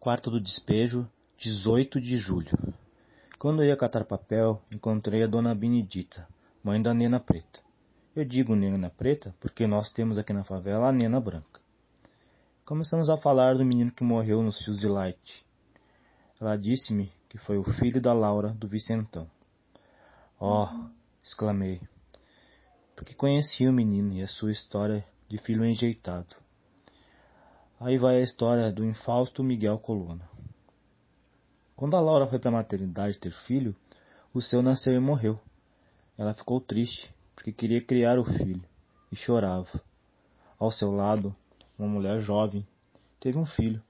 [0.00, 2.56] Quarto do despejo, 18 de julho.
[3.36, 6.24] Quando ia catar papel, encontrei a dona Benedita,
[6.62, 7.60] mãe da Nena Preta.
[8.14, 11.60] Eu digo Nena Preta porque nós temos aqui na favela a Nena Branca.
[12.64, 15.44] Começamos a falar do menino que morreu nos fios de light.
[16.40, 19.28] Ela disse-me que foi o filho da Laura do Vicentão.
[20.38, 20.68] Oh,
[21.24, 21.80] exclamei,
[22.94, 26.36] porque conhecia o menino e a sua história de filho enjeitado.
[27.80, 30.28] Aí vai a história do infausto Miguel Coluna.
[31.76, 33.72] Quando a Laura foi para a maternidade ter filho,
[34.34, 35.38] o seu nasceu e morreu.
[36.16, 38.64] Ela ficou triste, porque queria criar o filho,
[39.12, 39.80] e chorava.
[40.58, 41.32] Ao seu lado,
[41.78, 42.66] uma mulher jovem
[43.20, 43.80] teve um filho,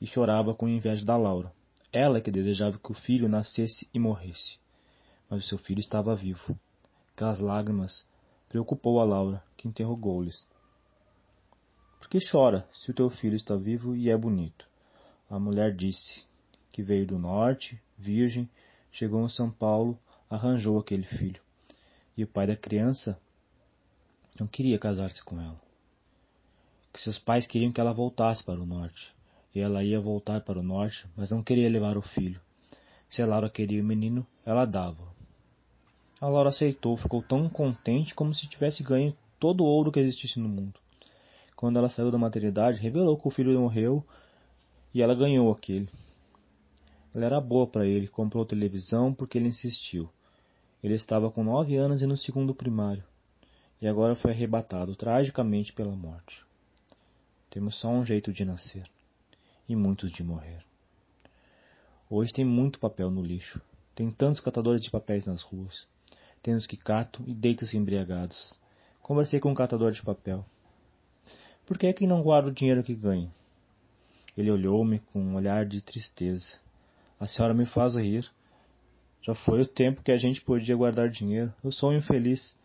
[0.00, 1.52] e chorava com inveja da Laura.
[1.92, 4.56] Ela que desejava que o filho nascesse e morresse.
[5.28, 6.56] Mas o seu filho estava vivo.
[7.12, 8.06] Aquelas lágrimas
[8.48, 10.46] preocupou a Laura, que interrogou-lhes.
[12.06, 14.64] Por que chora, se o teu filho está vivo e é bonito?
[15.28, 16.24] A mulher disse
[16.70, 18.48] que veio do norte, virgem,
[18.92, 19.98] chegou em São Paulo,
[20.30, 21.42] arranjou aquele filho.
[22.16, 23.18] E o pai da criança
[24.38, 25.60] não queria casar-se com ela.
[26.92, 29.12] Que seus pais queriam que ela voltasse para o norte.
[29.52, 32.40] E ela ia voltar para o norte, mas não queria levar o filho.
[33.08, 35.12] Se a Laura queria o menino, ela dava.
[36.20, 40.38] A Laura aceitou, ficou tão contente como se tivesse ganho todo o ouro que existisse
[40.38, 40.85] no mundo.
[41.56, 44.04] Quando ela saiu da maternidade, revelou que o filho morreu
[44.92, 45.88] e ela ganhou aquele.
[47.14, 50.10] Ela era boa para ele, comprou televisão porque ele insistiu.
[50.82, 53.02] Ele estava com nove anos e no segundo primário,
[53.80, 56.44] e agora foi arrebatado tragicamente pela morte.
[57.48, 58.86] Temos só um jeito de nascer
[59.66, 60.62] e muitos de morrer.
[62.08, 63.60] Hoje tem muito papel no lixo.
[63.94, 65.88] Tem tantos catadores de papéis nas ruas.
[66.42, 68.60] Tem os que catam e deitam-se embriagados.
[69.00, 70.44] Conversei com um catador de papel.
[71.66, 73.28] Por que é que não guarda o dinheiro que ganha?
[74.36, 76.60] Ele olhou-me com um olhar de tristeza.
[77.18, 78.30] A senhora me faz rir.
[79.20, 81.52] Já foi o tempo que a gente podia guardar dinheiro.
[81.64, 82.56] Eu sou infeliz.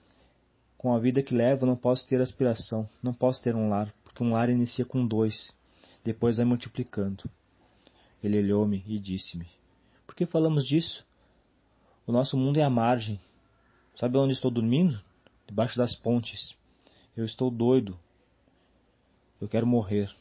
[0.77, 4.23] Com a vida que levo, não posso ter aspiração, não posso ter um lar, porque
[4.23, 5.51] um lar inicia com dois,
[6.03, 7.23] depois vai multiplicando.
[8.23, 9.47] Ele olhou-me e disse-me:
[10.05, 11.05] Por que falamos disso?
[12.05, 13.19] O nosso mundo é a margem.
[13.95, 14.99] Sabe onde estou dormindo?
[15.47, 16.55] Debaixo das pontes.
[17.15, 17.97] Eu estou doido,
[19.41, 20.13] eu quero morrer.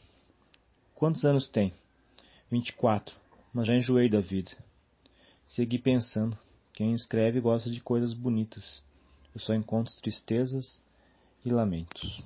[0.95, 1.71] Quantos anos tem?
[2.49, 3.15] Vinte e quatro,
[3.53, 4.51] mas já enjoei da vida.
[5.47, 6.37] Segui pensando.
[6.73, 8.81] Quem escreve gosta de coisas bonitas.
[9.35, 10.81] Eu só encontro tristezas
[11.45, 12.23] e lamentos.